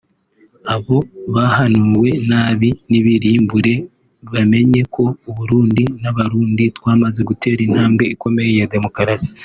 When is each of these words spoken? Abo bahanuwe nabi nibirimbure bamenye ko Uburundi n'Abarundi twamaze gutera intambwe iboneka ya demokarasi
Abo 0.73 0.97
bahanuwe 1.33 2.09
nabi 2.29 2.69
nibirimbure 2.89 3.73
bamenye 4.31 4.81
ko 4.93 5.03
Uburundi 5.29 5.83
n'Abarundi 6.01 6.63
twamaze 6.77 7.19
gutera 7.29 7.59
intambwe 7.67 8.03
iboneka 8.15 8.53
ya 8.59 8.67
demokarasi 8.73 9.29